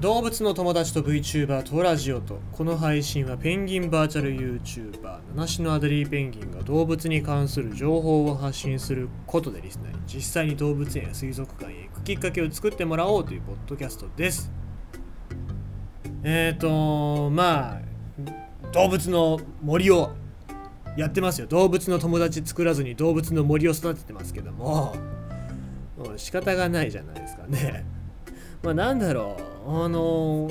[0.00, 14.52] 動物の友達と VTuber とラジオとこの配信はペンギンバーチャル YouTuber 七種のアデリーペンギンが動物に関する情報を発信することでリスナーに実際に動物園や水族館へ行くきっかけを作ってもらおうというポッドキャストです。
[16.22, 17.80] えっ、ー、とまあ
[18.72, 20.10] 動物の森を
[20.98, 21.46] やってますよ。
[21.46, 24.94] 動物の友達作らずに動物の森を育ててますけども。
[25.96, 27.86] もう仕方がないじゃないですかね。
[28.62, 29.55] まあなんだろう。
[29.68, 30.48] あの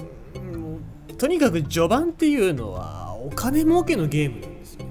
[1.18, 4.86] とにかく序盤っていうのはお金儲けのゲームなんですよ。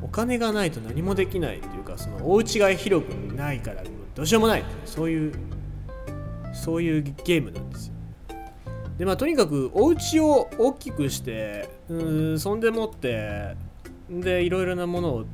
[0.00, 3.82] お金がないと何もできないっていうかそのお家が広くないから
[4.14, 4.64] どうしようもない。
[4.84, 5.32] そういう
[6.54, 7.94] そういうゲームなんですよ。
[8.98, 13.56] でまあとにかくお家を大きくしてうんそんでもって
[14.08, 15.24] でいろいろなものを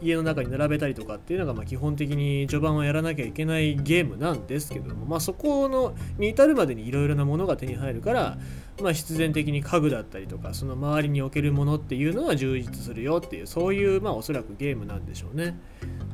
[0.00, 8.38] 家の中に並べたりとかっていうのがまあ基本的に序盤はやらなきゃいけないゲームなんですけども、まあ、そこのに至るまでにいろいろなものが手に入るから、
[8.82, 15.58] まあ、必然的に家具だったりとかその周りに置けるものっていうのは充実するよっていうそういうまあおそらくゲームなんでしょうね。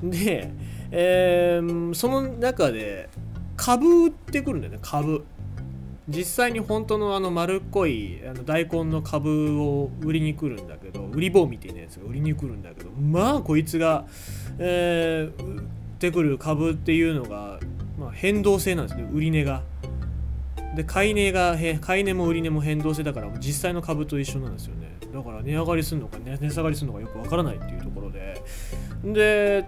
[0.03, 0.53] で、
[0.91, 3.08] えー、その中で
[3.56, 5.25] 株売ってくるんだよね株。
[6.11, 14.06] 実際に本当のあの丸っこいあの大根の株を売りに来るんだけど売り棒みたいなやつが売りに来るんだけどまあこいつが、
[14.58, 15.62] えー、売っ
[15.98, 17.61] てくる株っていうのが、
[17.98, 19.08] まあ、変動性なんですね。
[19.12, 19.62] 売値が。
[20.75, 24.97] で買い値が買い値も売値も変動性だから実際の株と一緒なんですよね。
[25.12, 28.42] だから値上がりするのか値下がりするのかよくわからないっていうところで。
[29.05, 29.64] で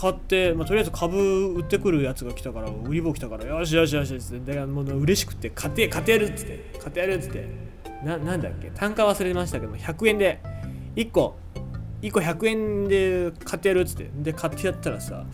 [0.00, 4.54] 買って、まあ、とりあえず株売ってくるやつが来たから売り棒来たからよしよしよしって。
[4.54, 6.72] でもう嬉しくて買って買ってやるっつって。
[6.78, 7.46] 買ってやるっつって。
[8.02, 8.70] ななんだっけ？
[8.70, 10.40] 単価忘れましたけど100円で
[10.96, 11.36] 1個
[12.00, 14.10] 1個100円で買ってやるっつって。
[14.14, 15.26] で買ってやったらさ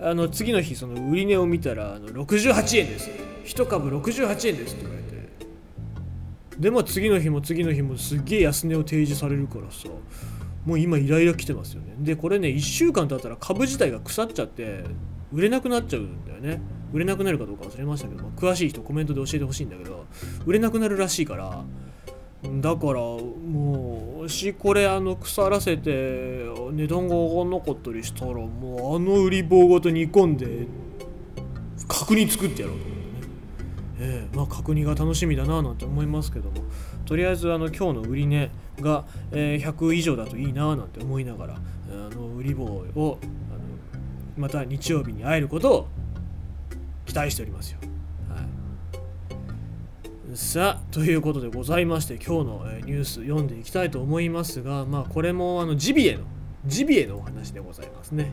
[0.00, 3.10] あの次の日その売値を見たらあの68円です
[3.44, 5.12] 1株68円ですって言われて。
[6.60, 9.88] でも次の日も次の日もすっげえ安値を提示されるからさ
[10.64, 11.94] もう今イライラ来てますよね。
[11.98, 14.84] でこれね1週間経ったら株自体が腐っちゃって
[15.32, 16.60] 売れなくなっちゃうんだよね。
[16.92, 20.04] 売れなくなるかどうか忘れましたけど、まあ、詳しい人コメントで教えてほしいんだけど
[20.44, 21.64] 売れなくなるらしいから
[22.60, 30.66] だからもうしこれあの腐らせて値段が上がんなかったりしたらもうあの売り棒ごと煮込んで
[31.88, 33.28] 角煮作ってやろうと思ってね。
[34.00, 36.56] ええ、まあ角煮が楽しみだななんて思いますけども。
[37.04, 43.60] とりあえずあの今日の売値が、え、100以上だといいななんて思いながらあの売り棒をあの
[44.36, 45.88] また日曜日に会えることを
[47.04, 47.78] 期待しておりますよ。
[48.28, 48.40] は
[50.32, 56.22] い、さあということでございまして今日の、えニュース読んでいきたいと思いますがまあこれもあのジビエの
[56.66, 58.32] ジビエのお話でございますね。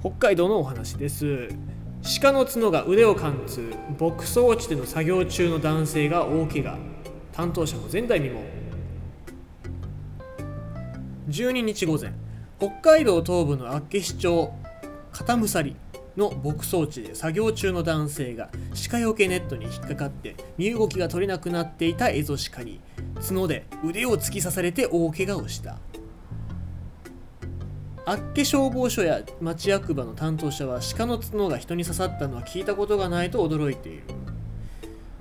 [0.00, 1.48] 北海道のお話です。
[2.20, 6.78] 鹿の角が腕を貫通牧草地での作業中の男性が大怪我
[7.36, 8.38] 担当者も前代未聞。
[11.28, 12.14] 12日午前
[12.58, 14.50] 北海道東部の厚岸町
[15.12, 15.76] 片鎖
[16.16, 18.48] の牧草地で作業中の男性が
[18.90, 22.80] 鹿よけネットに引っかかって身動きが取れなくなっていたエゾシカに
[23.16, 25.76] 角で腕を突き刺されて大怪我をした。
[28.06, 34.04] 厚岸消防署や町役場の担当者は鹿の角が人に刺さったのは聞いたことがないと驚いている。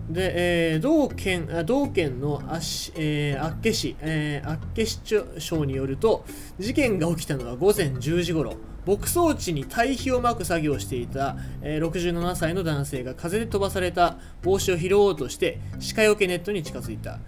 [0.10, 5.02] で、えー、同県同県の厚,、えー、岸市、えー、岸
[5.40, 6.26] 省によると
[6.60, 8.56] 事件が起きたのは午前10時ごろ
[8.86, 15.60] 牧草地に堆肥をまく作業をしていた、えー、67歳の男性が風で飛ばされた帽子を拾おうとして
[15.96, 17.20] 鹿よけネットに近づいた。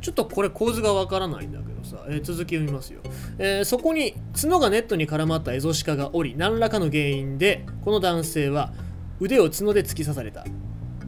[0.00, 3.00] ちょっとこれ構図がわからないんだけどさ、えー、続きを見ますよ、
[3.38, 8.74] えー、そこに角がネットに絡まったエゾシカがおり何らかの原因でこの男性は
[9.18, 10.44] 腕を角で突き刺された。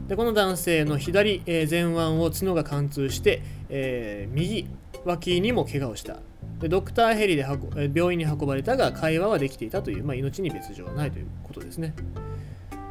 [0.07, 4.67] でこの男性の左、えー、前腕を角が貫通して、えー、右
[5.05, 6.19] 脇にも怪我をした
[6.59, 7.45] でドクターヘリで
[7.93, 11.93] 病院に運ばれたが会話はできていたという、まあ、命に別状はないということですね。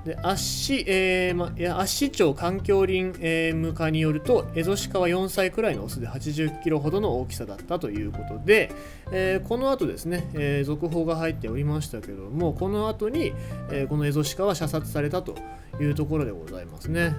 [0.06, 8.70] で圧死、えーま、いや圧死町環境林、えー、課によるとエゾシカは4歳くらいのオスで80キロほどの大きさだったということで、
[9.10, 13.32] えー、この後ですね、えー、続報が入っておりましたけどもこの後に、
[13.72, 15.34] えー、このエゾシカは射殺されたと
[15.80, 17.14] いうところでございますね。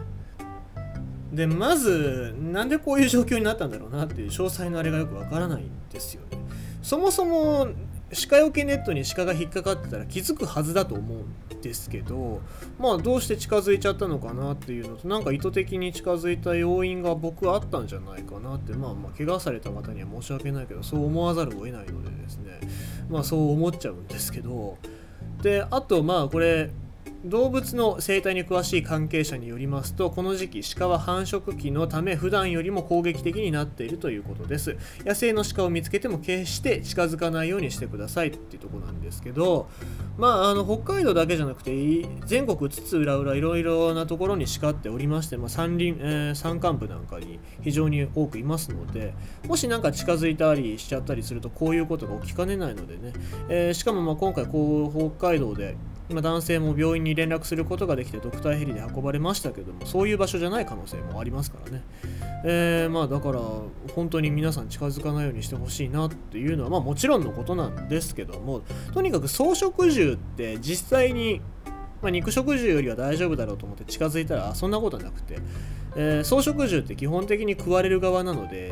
[1.33, 6.37] でまずなんでこういう状況になったんだろうなっていう詳細のあれがよくわからないんですよね。
[6.81, 7.67] そもそも
[8.11, 12.41] 鹿よけネットに鹿が引っかかってたら気づくはずだと思うんですけど
[12.79, 22.59] まあどうして近づいちゃったのかなっていうのとなんか意図的に近づいた要因が僕あったんじゃないかなってまあまあ怪我された方には申し訳ないけどそう思わざるを得ないのでですね。
[23.09, 24.77] まあそう思っちゃうんですけど。
[25.41, 26.71] であとまあこれ
[27.27, 34.77] 動物の生態に詳しい関係者によりますとこの時期鹿は繁殖期のため普段よりも攻撃的になっているということです。
[35.05, 39.69] 野生の鹿を見つけても決して近づかないようにしてくださいっていうとこなんですけど
[40.17, 41.71] まああの北海道だけじゃなくて
[42.25, 49.13] 全国津々浦々いろいろなところに鹿っておりまして、まあ、山林、えー、山間部なんかに非常に多くいますので
[49.47, 53.13] もし何か近づいたりしちゃったりするとこういうことが起きかねないのでね、
[53.49, 55.75] えー、しかもまあ今回こう北海道で
[56.13, 61.83] ま男性も病院に連絡することができてドクターヘリで運ばれましたけどもそういう場所じゃない可能性もありますからね、
[62.45, 63.39] えー、まあだから
[63.93, 68.61] 本当に皆さん近づかないようにしてほしいなっていうのはまあもちろんのことなんですけども
[68.93, 71.41] とにかく草食獣って実際に
[72.01, 75.39] まあ、肉食獣よりは大丈夫だろうと思って近づいたらそんなことはなくて、
[75.95, 78.71] えー、草食獣って基本的に食われる側なので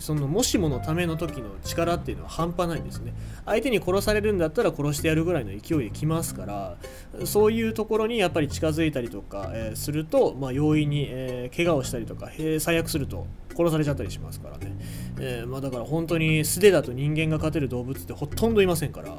[0.00, 3.14] そのもしものための時の力っていうのは半端ないんですね。
[3.46, 6.76] 相手に殺されるんだったら殺してやるぐらいの勢いで来ますから
[7.24, 13.26] そういうところにやっぱり近づいたりとか、えー、すると、まあ、容易に、えー、怪我をしたりとか、えー、最悪すると
[13.56, 14.76] 殺されちゃったりしますからね、
[15.18, 19.16] えーまあ、だから本当に素手だと人間が勝てる動物ってほとんどいませんから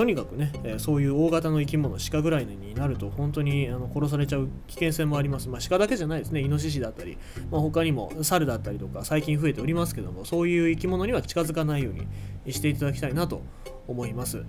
[0.00, 5.50] とにかくね、え、そういう大型の生き物、鹿ぐらいになると本当にあの殺されちゃう危険性もあります。
[5.50, 7.18] まあ、鹿だけじゃないですね、イノシシだったり、
[7.50, 13.42] まあ、他にも猿だったりとか最近増えておりますけども、そういう生き物には近づかないようにしていただきたいなと
[13.88, 14.42] 思います。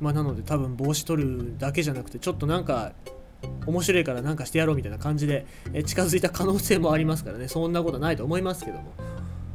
[0.00, 2.94] まあ、なので多分帽子取るだけじゃなくて、ちょっとなんか
[3.66, 5.44] 面白いからなんかしてやろうみたいな感じで
[5.84, 8.94] 近づいた可能性もありますからね、そんなことないと思いますけども。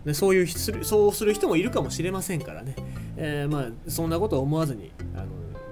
[0.05, 2.75] でそういうそうする人もいるかもしれませんからね、
[3.23, 5.27] えー、まあそんなことを思わずにあの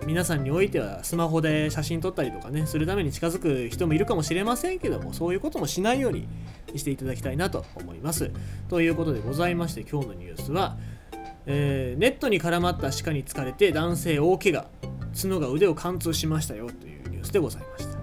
[0.05, 6.27] 皆さんにおいてはスマホで写真撮ったりとかねするために近づく人もいるかもしれませんけどもそういうこともしないように
[6.75, 8.31] していただきたいなと思います。
[8.69, 10.77] ということでございまして今日のニュースは、
[11.47, 14.67] えー、ネットに絡まった鹿に疲れて男性大怪我
[15.19, 17.98] 角が腕を貫通しましたよというニュースでございました。